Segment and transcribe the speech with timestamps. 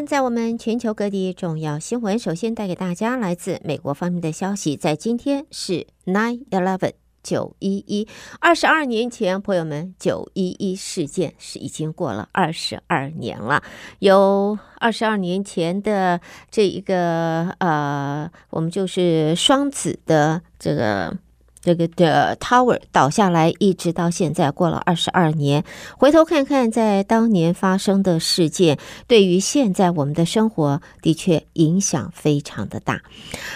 [0.00, 4.74] 天，在我们全球各地重要新闻，首先带给大家来自美国方面的消息。
[4.74, 6.92] 在今天是 Nine Eleven
[7.22, 8.08] 九一一，
[8.40, 13.62] 二十二年前，朋友们，九一一事件是已经过了二十二年了。
[13.98, 16.18] 有二十二年前的
[16.50, 21.18] 这一个呃，我们就是双子的这个。
[21.62, 25.64] 这个的 Tower 倒下来，一直到现在过了二十二年。
[25.98, 33.02] 回头看看，在当年发生的事件，对于现在我们的生活的确影响非常的大。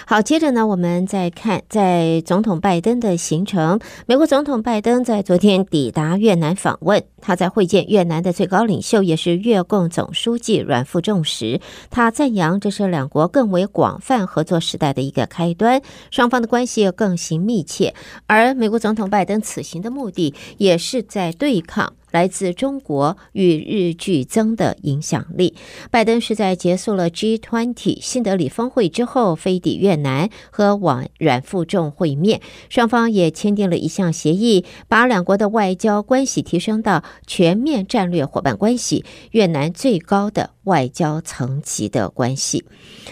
[0.06, 3.80] 好，接着呢，我们再看在总统拜登的行程。
[4.06, 17.93] 美国总统拜登在昨天抵达越南访问，他在会见越南的最高领袖，也是越共总书记阮富仲时，他赞扬这是两国更为广泛合作时代的一个开端，双方的关系更形密切。
[18.26, 25.56] 而美国总统拜登此行的目的，也是在对抗来自中国与日俱增的影响力。
[25.90, 42.64] 拜登是在结束了 G20 新德里峰会之后，飞抵越南和往阮富仲会面，双方也签订了一项协议，把两国的外交关系提升到全面战略伙伴关系，越南最高的外交层级的关系。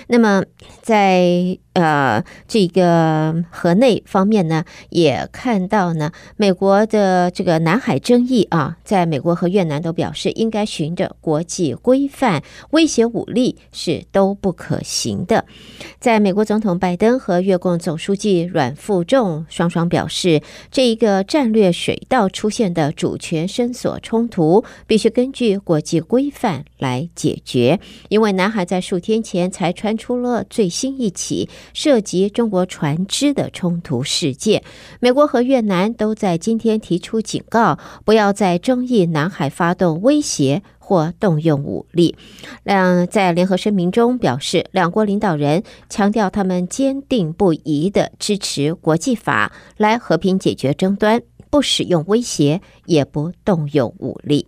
[0.06, 0.44] 那么，
[0.80, 15.46] 在呃这个河内方面呢，也看到呢，美国的这个南海争议啊，在美国和越南都表示，应该循着国际规范，威胁武力是都不可行的。
[15.98, 34.62] 在美国总统拜登和越共总书记阮富仲双双表示，这一个战略水道出现的主权伸索冲突，必须根据国际规范来解决，因为南海在数天前才传出了最新一起涉及中国船只的冲突事件。
[35.00, 42.16] 美国和越南都在今天提出警告，不要在争意南海发动威胁或动用武力。
[42.62, 54.46] 两在联合声明中表示，两国领导人强调他们坚定不移地支持国际法来和平解决争端，不使用威胁，也不动用武力。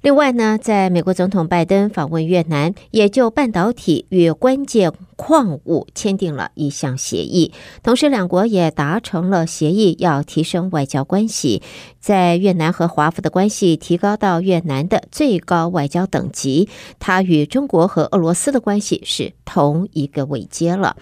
[0.00, 7.52] 另外呢，在美国总统拜登访问越南，也就半导体与关键矿物签订了一项协议，
[7.82, 11.60] 同时两国也达成了协议，要提升外交关系。
[12.00, 16.68] 在越南和华府的关系提高到越南的最高外交等级，
[17.00, 20.96] 它与中国和俄罗斯的关系是同一个位阶了。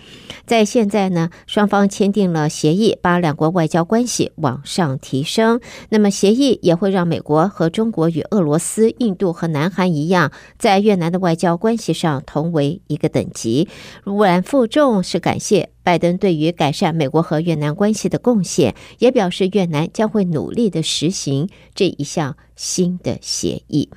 [0.46, 5.60] 在现在呢，双方签订了协议，把两国外交关系往上提升。
[5.90, 13.68] 那么协议也会让美国和中国与俄罗斯、印度和南韩一样，在越南的外交关系上同为一个等级。
[14.06, 23.90] 阮富仲是感谢拜登对于改善美国和越南关系的贡献，也表示越南将会努力的实行这一项新的协议。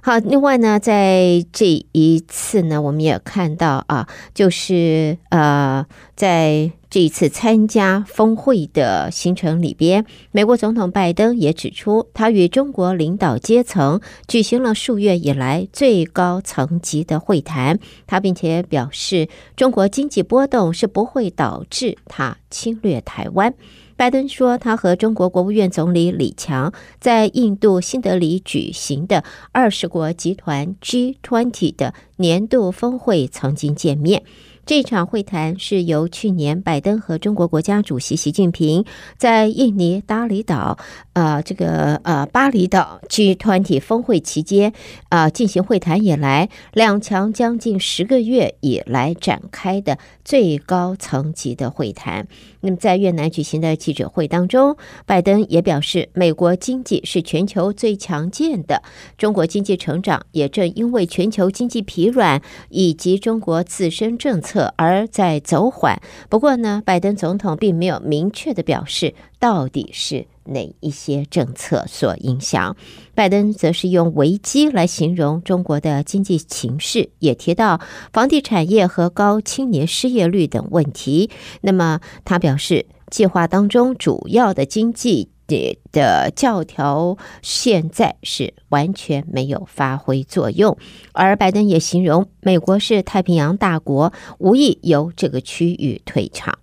[0.00, 17.78] 好，另外呢，在这一次呢，我们也看到啊，就是呃，在这一次参加峰会的行程里边，美国总统拜登也指出，他与中国领导阶层举行了数月以来最高层级的会谈。
[18.06, 23.52] 他并且表示，中国经济波动是不会导致他侵略台湾。
[23.98, 34.22] 拜登说，他和中国国务院总理李强在印度新德里举行的二十国集团 G20 的年度峰会曾经见面。
[34.66, 38.84] 这场会谈是由去年拜登和中国国家主席习近平
[39.16, 40.76] 在印尼巴厘岛，
[41.12, 44.72] 呃，这个呃巴厘岛 G 团体峰会期间，
[45.08, 52.26] 呃，进行会谈以来，两强将近十个月以来展开的最高层级的会谈。
[52.66, 58.82] 那么，在越南举行的记者会当中，拜登也表示，美国经济是全球最强健的，
[59.16, 64.56] 中国经济成长也正因为全球经济疲软以及中国自身政策。
[64.76, 66.00] 而在走缓。
[66.28, 72.76] 不过呢，拜登总统并没有明确的表示到底是哪一些政策所影响。
[73.14, 77.80] 拜登则是用危机来形容中国的经济情势，也提到
[78.12, 81.30] 房地产业和高青年失业率等问题。
[81.60, 85.30] 那么他表示，计划当中主要的经济。
[85.48, 90.76] 的的教条现在是完全没有发挥作用，
[91.12, 96.58] 而拜登也形容美国是太平洋大国，无意由这个区域退场。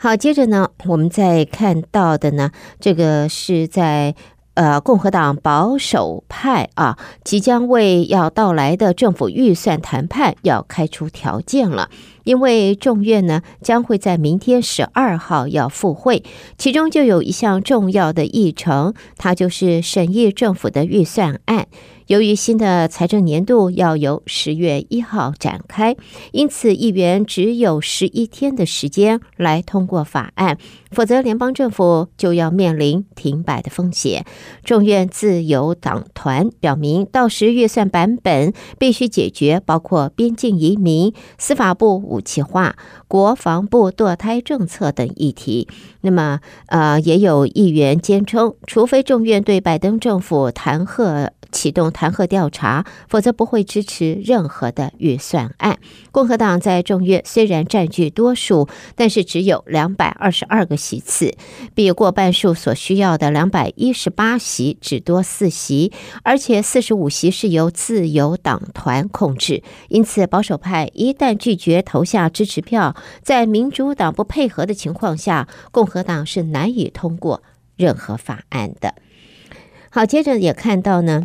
[0.00, 2.50] 好，接着呢，我们再看到的呢，
[2.80, 4.14] 这个是在。
[4.54, 11.88] 呃，共和党保守派啊，即将为要到来的政府预算谈判要开出条件了，
[12.24, 16.24] 因为众院呢将会在明天十二号要复会，
[16.56, 21.68] 其中就有一项重要的议程，它就是审议政府的预算案。
[22.08, 25.94] 由于新的财政年度要由十月一号展开，
[26.32, 30.56] 因此议员只有十一天的时间来通过法案，
[30.90, 34.24] 否则联邦政府就要面临停摆的风险。
[34.64, 42.76] 众院自由党团表明，到时预算版本必须解决包括边境移民、司法部武器化、
[43.06, 45.68] 国防部堕胎政策等议题。
[46.00, 51.30] 那么，呃，也有议员坚称，除非众院对拜登政府弹劾。
[51.50, 55.78] 启动弹劾调查，否则不会支持任何的预算案。
[56.12, 61.36] 共和党在众院虽然占据多数，但是只有两百二十二个席次，
[61.74, 65.92] 比过半数所需要的两百一十八席只多四席，
[66.22, 69.62] 而且四十五席是由自由党团控制。
[69.88, 77.42] 因此，保守派一旦拒绝投下支持票，在民主党不配合的情况下，共和党是难以通过
[77.76, 78.94] 任何法案的。
[79.90, 81.24] 好，接着也看到呢。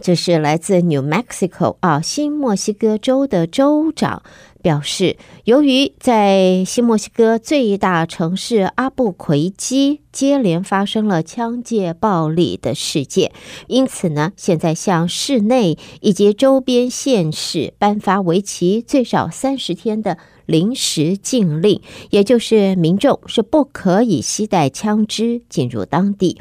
[0.00, 4.22] 这是来自 New Mexico 啊，新墨西哥州的州长
[4.62, 13.32] 表示，由于在新墨西哥最大城市阿布奎基接连发生了枪械暴力的事件，
[13.68, 26.40] 因此呢，现在向市内以及周边县市颁发为期最少三十天的临时禁令，也就是民众是不可以携带枪支进入当地。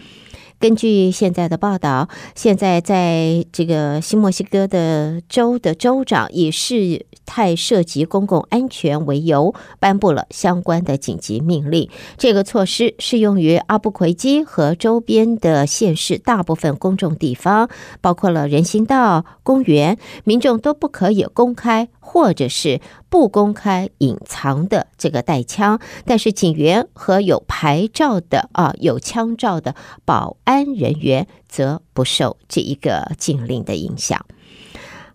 [0.59, 11.89] 根据现在的报道，现在在这个新墨西哥的州的州长以事态涉及公共安全为由，颁布了相关的紧急命令。
[12.17, 17.69] 这个措施适用于阿布奎基和周边的县市大部分公众地方，
[18.01, 29.75] 包括了人行道、公园，民众都不可以公开或者是不公开隐藏的这个带枪，但是警员和有牌照的啊有枪照的
[30.05, 34.25] 保安人员则不受这一个禁令的影响。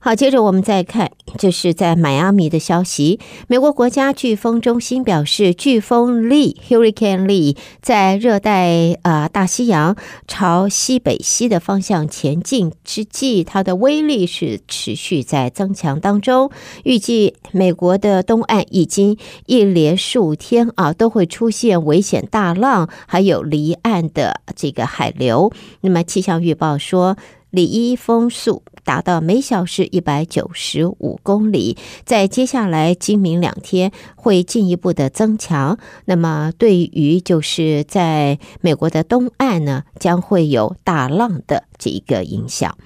[0.04, 3.18] 好，接着我们再看，这是在迈阿密的消息。
[3.46, 9.96] 美国国家飓风中心表示，飓风利 （Hurricane Lee） 在热带啊大西洋
[10.28, 16.50] 朝西北西的方向前进之际，它的威力是持续在增强当中。
[16.82, 19.16] 预计美国的东岸已经
[19.46, 25.50] 一连数天啊都会出现危险大浪，还有离岸的这个海流。
[25.80, 27.16] 那么气象预报说，
[27.48, 35.78] 里伊风速达到每小时一百九十五公里，在接下来今明两天会进一步的增强。
[36.04, 42.76] 那么，对于就是在美国的东岸呢，将会有大浪的这一个影响。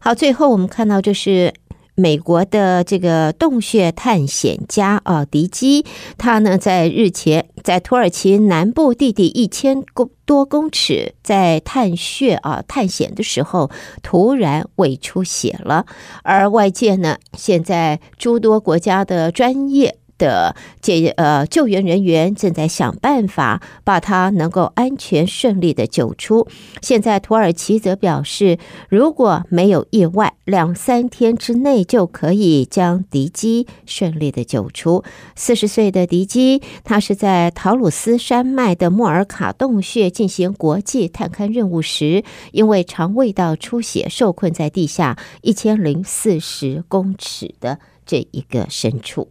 [0.00, 1.54] 好，最后我们看到就是。
[1.96, 5.84] 美国的这个洞穴探险家啊，迪基，
[6.18, 13.70] 他呢在日前在土耳其南部地底一千公多公尺在探穴啊探险的时候，
[14.02, 15.86] 突然胃出血了，
[16.22, 19.98] 而外界呢现在诸多国家的专业。
[20.24, 26.48] 的解呃救援人员正在想办法把他能够安全顺利的救出。
[26.80, 35.04] 现在土耳其则表示，如果没有意外，两三天之内就可以将迪基顺利的救出。
[35.36, 49.28] 四十岁的迪基，他是在陶鲁斯山脉的莫尔卡洞穴进行国际探勘任务时，因为肠胃道出血受困在地下一千零四十公尺的这一个深处。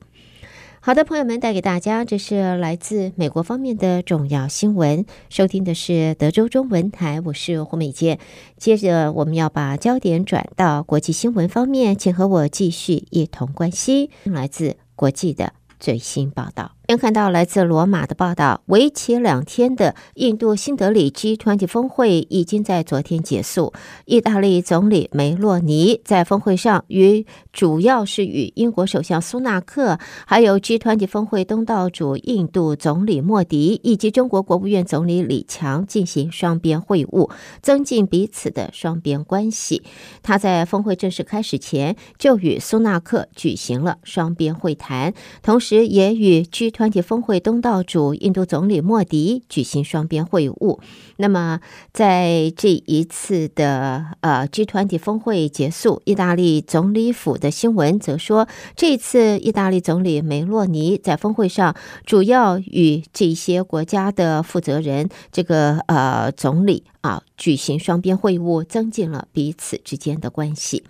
[0.86, 5.06] 好的，朋友们，带给大家这是来自美国方面的重要新闻。
[5.30, 8.20] 收听的是德州中文台，我是胡美杰。
[8.58, 16.74] 接着，我们要把焦点转到国际新闻方面，请和我继续一同关心来自国际的最新报道。
[16.86, 23.72] 先看到来自罗马的报道，为期两天的印度新德里 G20 峰会已经在昨天结束。
[24.04, 29.98] 意大利总理梅洛尼在峰会上与主要是与英国首相苏纳克，
[30.28, 39.84] 还有 G20 峰会东道主印度总理莫迪以及中国国务院总理李强进行双边会晤，增进彼此的双边关系。
[40.22, 50.80] 他在峰会正式开始前就与苏纳克举行了双边会谈，同时也与 G 团体峰会东道主印度总理莫迪举行双边会晤。
[51.18, 51.62] 那么，
[51.94, 61.76] 在这一次的呃 G20 峰会结束，意大利总理府的新闻则说，这次意大利总理梅洛尼在峰会上
[62.06, 70.84] 主要与这些国家的负责人，这个呃总理啊举行双边会晤，增进了彼此之间的关系。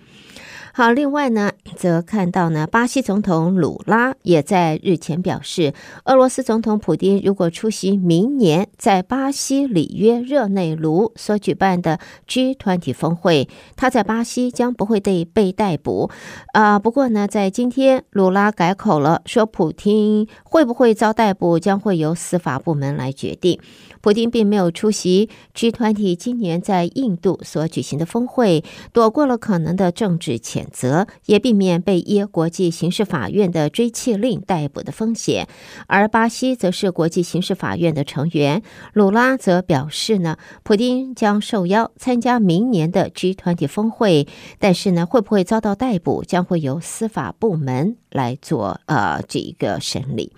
[0.75, 5.72] 好，另外呢，则看到呢，巴西总统鲁拉也在日前表示，
[6.06, 16.10] 俄罗斯总统普丁如果出席明年在巴西里约热内卢所举办的 G20 峰会，他在巴西将不会被被逮捕。
[16.53, 23.60] 啊，不过呢，在今天，鲁拉改口了，说普丁会不会遭逮捕，将会由司法部门来决定。
[24.01, 35.48] 普丁并没有出席 G20 今年在印度所举行的峰会，躲过了可能的政治前谴责，也避免被耶国际刑事法院的追缉令逮捕的风险。
[35.88, 38.62] 而巴西则是国际刑事法院的成员，
[38.93, 44.27] 鲁拉则表示呢，普丁将受邀参加明年的 G 团体峰会，
[44.60, 50.32] 但是呢，会不会遭到逮捕，将会由司法部门来做呃这一个审理。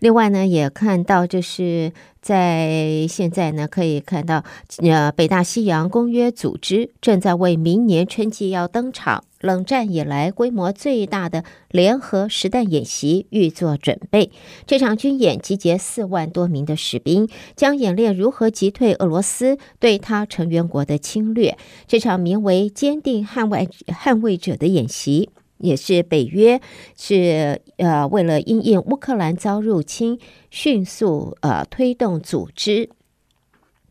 [0.00, 4.44] 另外呢，也看到就是在现在呢，可以看到，
[4.78, 14.30] 呃，北大西洋公约组织正在为明年春季要登场、冷战以来规模最大的联合实弹演习预做准备。
[14.66, 21.56] 这场军演集结四万多名的士兵，将演练如何击退俄罗斯对他成员国的侵略。
[21.86, 25.30] 这场名为“坚定捍卫捍卫者”的演习。
[25.60, 26.60] 也是北约
[26.96, 30.18] 是呃为了应应乌克兰遭入侵，
[30.50, 32.90] 迅速呃推动组织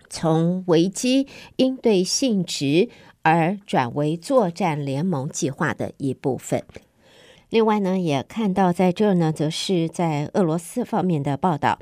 [0.09, 2.89] 从危机应对性质
[3.21, 6.63] 而转为作战联盟计划的一部分。
[7.49, 11.79] 另外呢，也看到在这儿呢，则是在俄罗斯方面的报道，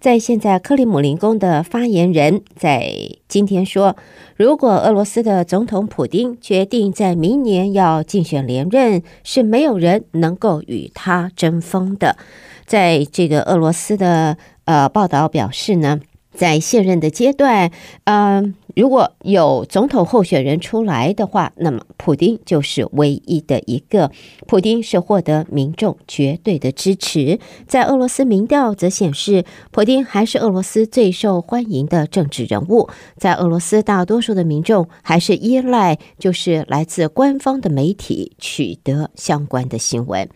[0.00, 2.92] 在现在克里姆林宫的发言人在
[3.26, 3.96] 今天说，
[4.36, 12.16] 如果俄罗斯的总统普丁决定在明年要竞选连任，是没有人能够与他争锋的。
[12.64, 16.00] 在这个俄罗斯的呃报道表示呢。
[16.30, 17.72] 在现任的阶段，
[18.04, 24.12] 嗯、如果有总统候选人出来的话，那么普丁就是唯一的一个。
[24.46, 27.40] 普丁是获得民众绝对的支持。
[27.66, 32.88] 在俄罗斯民调则显示，普丁还是俄罗斯最受欢迎的政治人物。
[33.16, 40.28] 在俄罗斯，大多数的民众还是依赖就是来自官方的媒体取得相关的新闻。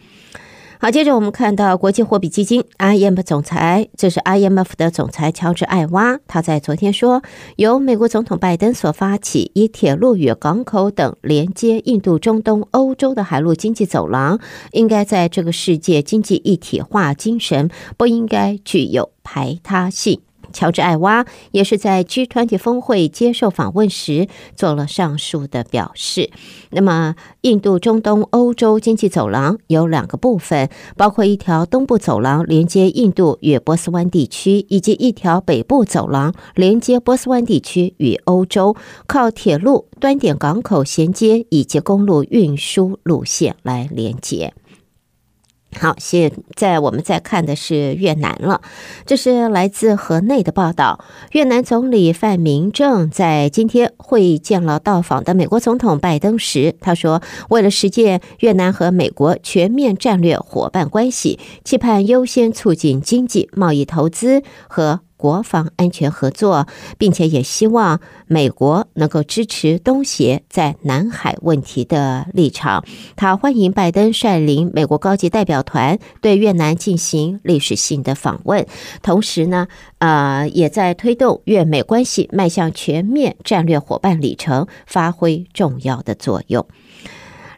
[0.83, 7.23] 好，接着我们看到国际货币基金 IMF 总裁，这是 IMF 的总裁乔治艾娃，他在昨天说，
[7.55, 14.41] 由美国总统拜登所发起，以铁路与港口等连接印度、中东、欧洲的海陆经济走廊，
[14.73, 20.21] 应该在这个世界经济一体化精神，不应该具有排他性。
[20.53, 26.31] 乔治·艾娃也是在 G20 峰会接受访问时做了上述的表示。
[26.71, 44.53] 那么，印度、中东、欧洲经济走廊有两个部分，包括一条东部走廊连接印度与波斯湾地区，以及一条北部走廊连接波斯湾地区与欧洲，靠铁路、端点港口衔接以及公路运输路线来连接。
[45.81, 48.61] 好，现在我们再看的是越南了。
[49.07, 51.05] 这是来自河内的报道。
[51.33, 66.67] 越南总理范明正在今天会见了到访的美国总统拜登时，他说：“为了实践越南和美国全面战略伙伴关系，期盼优先促进经济、贸易、投资和。”国防安全合作，
[66.99, 72.85] 并且也希望美国能够支持东协在南海问题的立场。
[73.15, 78.67] 他欢迎拜登率领美国高级代表团对越南进行历史性的访问，
[79.01, 86.67] 同时呢，呃，也在推动越美关系迈向全面战略伙伴里程发挥重要的作用。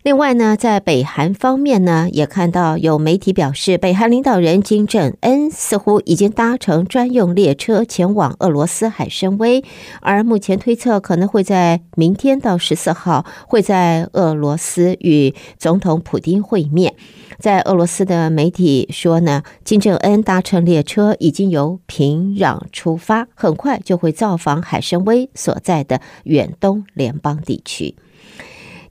[0.05, 9.65] 另外呢，在北韩方面呢，也看到有媒体表示，北韩领导人金正恩似乎已经搭乘专用列车前往俄罗斯海参崴，
[10.03, 16.95] 而目前推测可能会在明天到十四号会在俄罗斯与总统普丁会面。
[17.39, 27.97] 在俄罗斯的媒体说呢，金正恩搭乘列车已经由平壤出发，很快就会造访海参崴所在的远东联邦地区。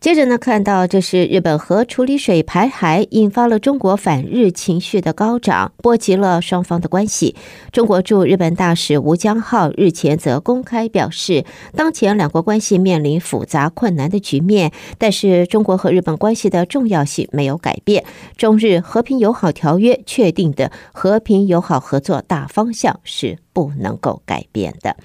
[0.04, 7.38] 接着呢，看到这是日本核处理水排海，引发了中国反日情绪的高涨，波及了双方的关系。
[7.72, 18.04] 中国驻日本大使吴江浩日前则公开表示，当前两国关系面临复杂困难的局面，但是中国和日本关系的重要性没有改变。
[18.36, 24.98] 中日和平友好条约确定的和平友好合作大方向是不能够改变的。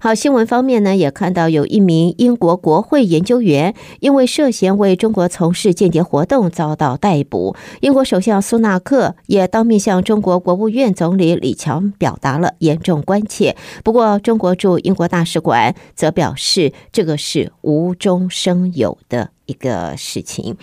[0.00, 7.54] 好，新闻方面呢，也看到有一名英国国会研究员因为涉嫌为中国从事间谍活动遭到逮捕。
[7.80, 13.56] 英国首相苏纳克也当面向中国国务院总理李强表达了严重关切。
[13.84, 20.56] 不过，中国驻英国大使馆则表示，这个是无中生有的一个事情。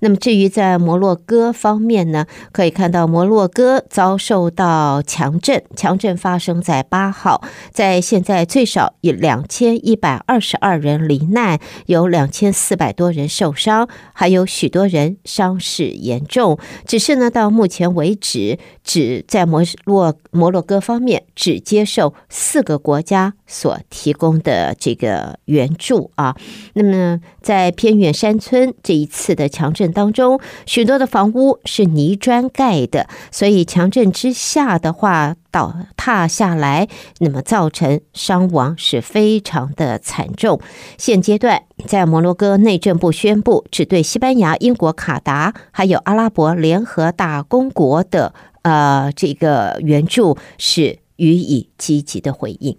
[0.00, 16.58] 那么，至于在摩洛哥方面呢，可以看到摩洛哥遭受到强震，强震发生在八号，在现在最少有两千一百二十二人罹难，有两千四百多人受伤，还有许多人伤势严重。
[16.86, 26.34] 只是呢，到目前为止，只在摩洛摩洛哥方面只接受四个国家所提供的这个援助啊。
[26.72, 28.36] 那么，在偏远山。
[28.38, 36.86] 村这一次的强震当中，许多的房屋是泥砖盖的，所以强震之下的话倒塌下来，
[37.20, 40.60] 那么造成伤亡是非常的惨重。
[40.98, 52.76] 现阶段，在摩洛哥内政部宣布，只对西班牙、英国、卡达还有阿拉伯联合大公国的呃这个援助是予以积极的回应。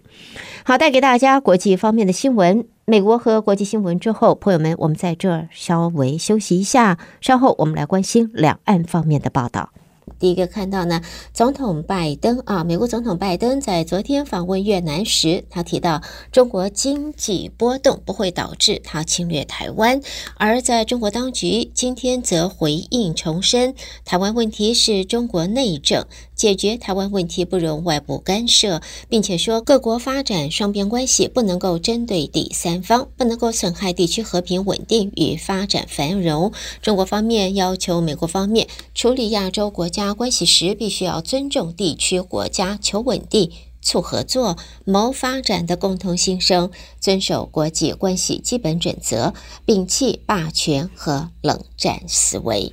[0.62, 2.64] 好，带给大家国际方面的新闻。
[2.84, 9.70] 美国和国际新闻之后，朋友们，我们在这儿稍微休息一下，稍后我们来关心两岸方面的报道。
[10.18, 11.00] 第一个看到呢，
[11.32, 20.00] 总统拜登啊，美国总统拜登在昨天访问越南时，他提到中国经济波动不会导致他侵略台湾，
[20.36, 36.52] 而在中国当局今天则回应重申，台湾问题是中国内政，解决台湾问题不容外部干涉，并且说各国发展双边关系不能够针对第三方，不能够损害地区和平稳定与发展繁荣。
[36.82, 40.07] 中国方面要求美国方面处理亚洲国家。
[40.14, 49.34] 关系时，必须要尊重地区国家求稳定、促合作、谋发展的共同心声，遵守国际关系基本准则，
[49.66, 52.72] 摒弃霸权和冷战思维。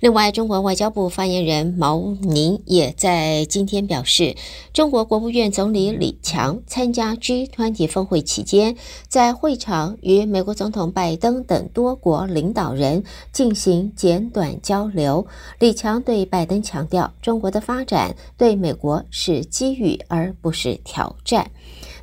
[0.00, 4.36] 另外，中国外交部发言人毛宁也在今天表示，
[4.72, 8.76] 中国国务院总理李强参加 G20 峰会期间，
[9.08, 15.26] 在会场与美国总统拜登等多国领导人进行简短交流。
[15.58, 21.50] 李强对拜登强调，中国的发展对美国是机遇而不是挑战。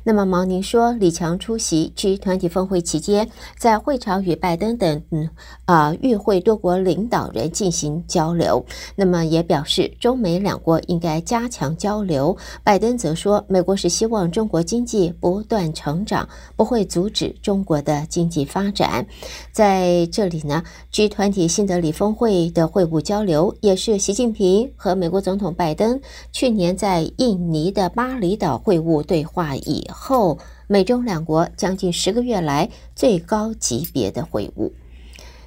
[0.08, 5.28] 那么毛宁说，李强出席 G20 峰会期间，在会场与拜登等嗯
[5.64, 8.64] 啊与会多国领导人进行交流。
[8.94, 12.36] 那么也表示，中美两国应该加强交流。
[12.62, 19.04] 拜登则说，美国是希望中国经济不断成长，不会阻止中国的经济发展。
[19.50, 30.38] 在这里呢，G20 新德里峰会的会晤交流，也是习近平和美国总统拜登去年在印尼的巴厘岛会晤对话以后。
[30.68, 34.72] 美中两国将近十个月来最高级别的会晤。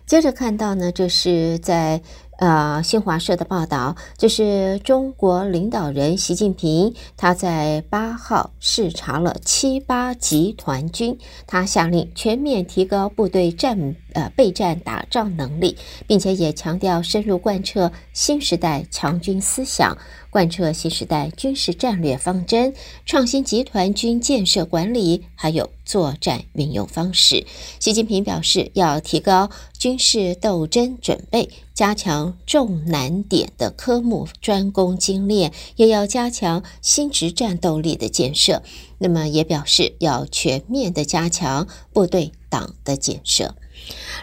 [0.05, 2.01] 接着看到呢，这是在。
[2.39, 19.97] 呃，新华社的报道，这是中国领导人习近平他在八号视察了七八集团军，他下令全面提高部队战呃备战打仗能力，并且也强调深入贯彻新时代强军思想，
[20.29, 22.73] 贯彻新时代军事战略方针，
[23.05, 27.45] 创新集团军建设管理，还有作战运用方式。
[27.79, 31.49] 习近平表示，要提高军事斗争准备。
[31.73, 38.61] 加强重难点的科目专攻精练，也要加强新质战斗力的建设。
[38.97, 43.55] 那么也表示要全面的加强部队党的建设。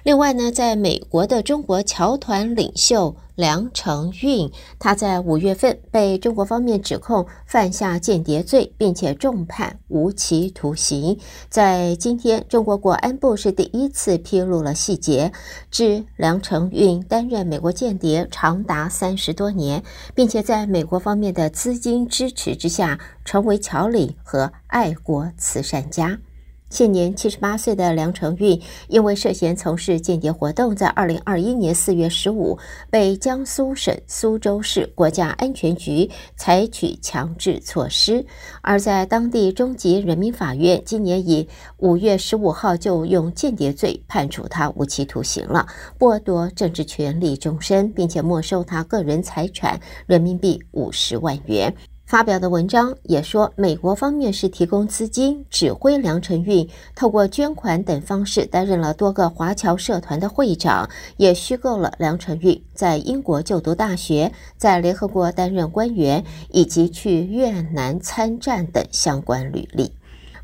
[0.03, 11.19] 另外呢，在美国的中国侨团领袖梁承运，他在五月份被中国方面指控犯下间谍罪，并且重判无期徒刑。
[11.49, 15.33] 在今天，中国国安部是第一次披露了细节，
[15.71, 19.83] 指梁承运担任美国间谍长达三十多年，
[20.15, 26.19] 并且在美国方面的资金支持之下，成为侨领和爱国慈善家。
[26.69, 32.59] 现年七十八岁的梁承运，因为涉嫌从事间谍活动，在二零二一年四月十五
[32.91, 38.27] 被江苏省苏州市国家安全局采取强制措施，
[38.63, 41.49] 而在当地中级人民法院今年以
[41.79, 45.67] 五月十五号就用间谍罪判处他无期徒刑了，
[45.99, 51.73] 剥夺政治权利终身，并且没收他个人财产人民币五十万元。
[52.07, 69.93] 发表的文章也说，美国方面是提供资金，指挥梁承运透过捐款等方式担任了多个华侨社团的会长，也虚构了梁承运在英国就读大学，在联合国担任官员，以及去越南参战等相关履历。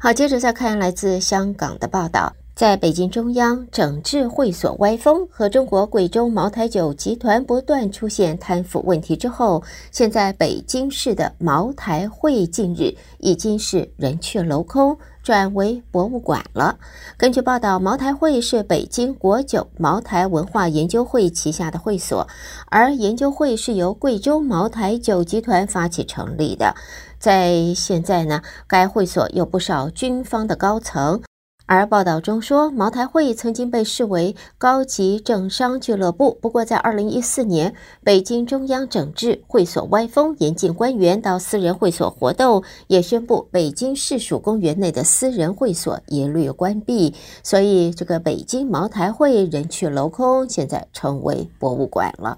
[0.01, 2.33] 好，接着再看来自香港的报道。
[2.55, 16.79] 在北京中央整治会所歪风和中国贵州茅台酒集团不断出现贪腐问题之后，现在北京市的茅台会近日已经是人去楼空，转为博物馆了。
[17.17, 22.29] 根据报道，茅台会是北京国酒茅台文化研究会旗下的会所，
[22.67, 26.75] 而研究会是由贵州茅台酒集团发起成立的。
[27.19, 31.23] 在现在呢，该会所有不少军方的高层。
[31.75, 36.37] 而报道中说，茅台会曾经被视为高级政商俱乐部。
[36.43, 47.15] 不过，在二零一四年，北京中央整治会所歪风，严禁官员到私人会所活动，也宣布北京市属公园内的私人会所一律关闭。
[47.43, 52.37] 所以，这个北京茅台会人去楼空，现在成为博物馆了。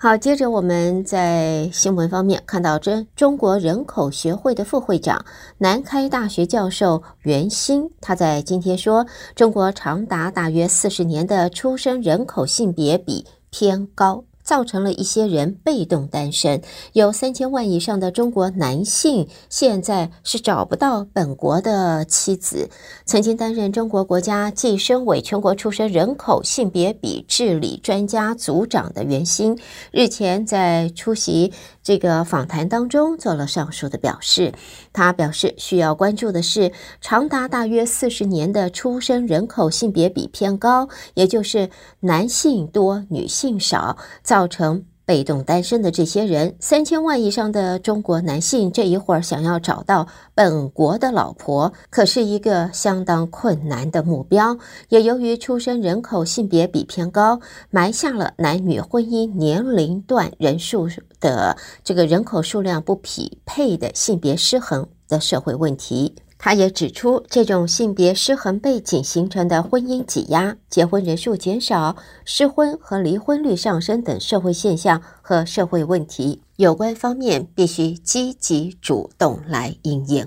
[0.00, 5.24] 好，接着我们在新闻方面看到，这中国人口学会的副会长、
[5.58, 14.22] 南开大学教授袁鑫，他在今天说，中国长达大约四十年的出生人口性别比偏高。
[14.48, 16.62] 造成了一些人被动单身，
[16.94, 22.70] 有三千万以上的中国男性现在是找不到本国的妻子。
[23.04, 29.58] 曾经担任中国国家计生委全国出生人口性别比治理专家组长的袁鑫，
[29.92, 34.54] 日前在出席这个访谈当中做了上述的表示。
[34.94, 41.68] 他表示，需要关注的是长达大约四十年的出生人口性别比偏高，也就是
[42.00, 44.37] 男性多，女性少，造。
[44.38, 54.56] 造成被动单身的这些人，三千万以上的中国男性，这一会儿想要找到本国的老婆，可是一个相当困难的目标。
[54.90, 66.14] 也由于出生人口性别比偏高，埋下了男女婚姻年龄段人数的这个人口数量不匹配的性别失衡的社会问题。
[66.38, 80.24] 他也指出，这种性别失衡背景形成的婚姻挤压、结婚人数减少、失婚和离婚率上升等社会现象和社会问题，有关方面必须积极主动来应应。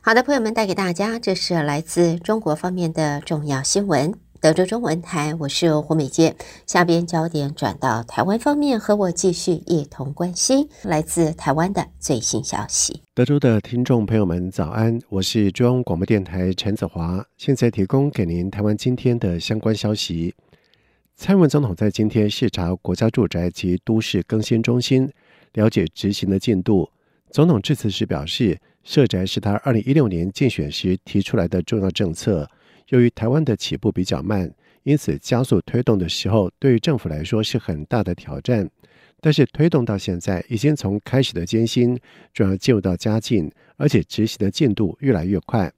[0.00, 4.14] 好的，朋友们，带给大家，这是来自中国方面的重要新闻。
[4.40, 6.36] 德州中文台，我是胡美杰。
[6.64, 13.02] 下边焦点转到台湾方面，和我继续一同关心来自台湾的最新消息。
[13.14, 14.96] 德州的听众朋友们，早安！
[15.08, 20.32] 我是中央广播电台陈子华，现在提供给您台湾今天的相关消息。
[21.16, 25.10] 蔡英文总统在今天视察国家住宅及都市更新中心，
[25.54, 26.88] 了解执行的进度。
[27.32, 32.48] 总统致辞时表示，社宅是他二零一六年竞选时提出来的重要政策。
[32.88, 34.50] 由于台湾的起步比较慢，
[34.82, 38.68] 因此加速推动的时候，对于政府来说是很大的挑战。
[39.20, 41.98] 但是推动到现在，已经从开始的艰辛
[42.32, 45.72] 转而进入到佳境，而且执行的进度越来越快。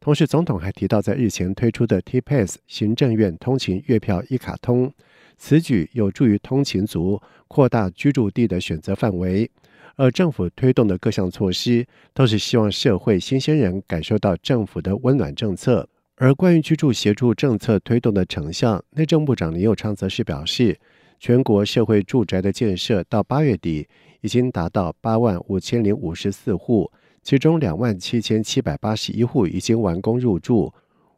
[0.00, 4.92] 同时，总统还提到，在日前推出的 T-Pass 行政院通勤月票一卡通，
[5.36, 9.50] 此举有助于通勤族扩大居住地的选择范围。
[9.96, 15.88] 而政府推动的各项措施，都是希望社会新鲜人感受到政府的温暖政策。
[16.16, 20.78] 而关于居住协助政策推动的成效，内政部长林友昌则是表示，
[21.18, 23.88] 全国社会住宅的建设到八月底
[24.20, 26.88] 已经达到八万五千零五十四户，
[27.22, 30.72] 其中两万七千七百八十一户已经完工入住，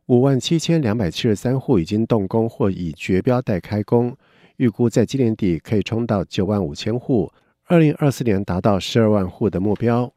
[0.07, 4.17] 五万七千两百七十三户已经动工或已决标待开工，
[4.57, 7.31] 预估在今年底可以冲到九万五千户，
[7.67, 10.11] 二零二四年达到十二万户的目标。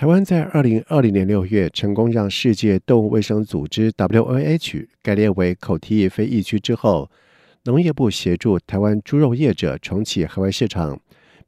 [0.00, 7.10] 台湾在二零二零年六月成功让世界动物卫生组织 （WOH） 改列为口蹄疫非疫区之后，
[7.64, 10.98] 农业部协助台湾猪肉业者重启海外市场，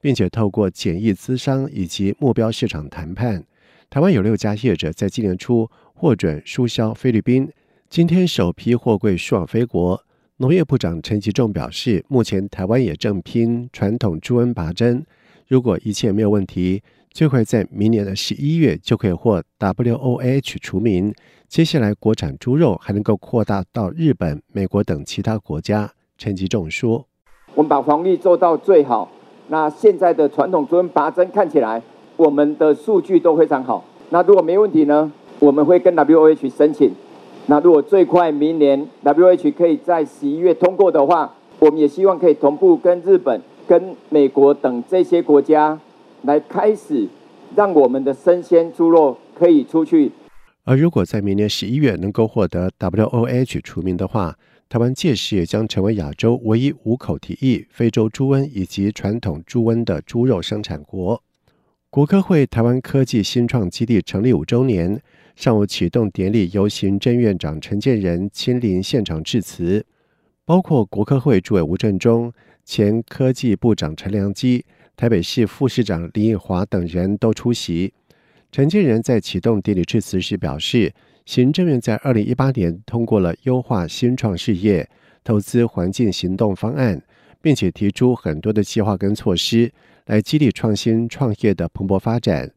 [0.03, 3.43] 并且透过检疫咨商以及目标市场谈判，
[3.89, 7.49] 台湾有六家业者在今年初获准输销菲律宾。
[7.89, 10.05] 今天首批货柜输往菲国。
[10.37, 15.07] 农业部长陈其仲表示，目前台湾也正拼传统猪瘟拔针，
[15.49, 16.83] 如果一切没有问题。
[17.15, 21.15] 最快在明年的十一月就可以获 WOH 除名，
[21.47, 25.93] 接下来国产猪肉还能够扩大到日本、美国等其他国家。
[26.17, 27.07] 陈吉仲说
[27.55, 29.11] ：“我们把防疫做到最好。
[29.49, 31.83] 那现在的传统猪瘟拔针看起来，
[32.17, 33.85] 我们的数据都非常好。
[34.09, 35.13] 那如果没问题呢？
[35.39, 36.95] 我们会跟 WOH 申请。
[37.47, 45.79] 那如果最快明年 WOH 可以在十一月通过的话，我们也希望可以同步跟日本、跟美国等这些国家。”
[46.23, 47.09] 来开始，
[47.57, 50.13] 让我们的生鲜猪肉可以出去。
[50.65, 61.21] 而如果在明年十一月能够获得 WOH 除名的话，台湾届时也将成为亚洲唯一无口蹄疫、非洲猪瘟以及传统猪瘟的猪肉生产国。
[61.91, 65.03] 国科会台湾科技新创基地成立五周年，
[65.35, 69.85] 上午启动典礼由行政院长陈建仁亲临现场致辞，
[70.47, 72.33] 包括国科会主委吴振中、
[72.65, 74.65] 前科技部长陈良基、
[74.97, 77.93] 台北市副市长林奕华等人都出席。
[78.51, 80.93] 陈建仁在启动典礼致辞时表示，
[81.25, 84.89] 行政院在二零一八年通过了优化新创事业
[85.25, 87.03] 投资环境行动方案，
[87.41, 89.73] 并且提出很多的计划跟措施，
[90.07, 92.53] 来激励创新创业的蓬勃发展。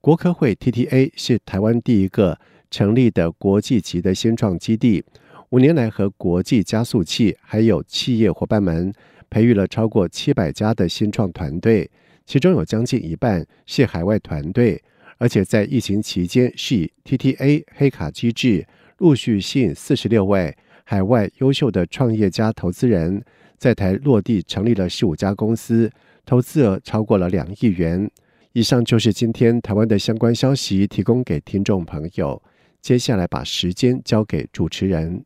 [0.00, 2.38] 国科会 TTA 是台湾第一个
[2.70, 5.04] 成立的国际级的新创基地，
[5.48, 8.92] 五年来和国际加速器还有企业伙伴们
[9.30, 11.88] 培育了超过七百家的新创团队，
[12.26, 14.82] 其中有将近一半是海外团队。
[15.18, 18.66] 而且在疫情期间，是以 TTA 黑卡机制
[18.98, 23.22] 陆续吸引四十六位海外优秀的创业家投资人，
[23.58, 25.90] 在台落地成立了十五家公司，
[26.24, 28.10] 投资额超过了两亿元。
[28.52, 32.42] 以上就是今天台湾的相关消息，提供给听众朋友。
[32.80, 35.22] 接下来把时间交给主持人。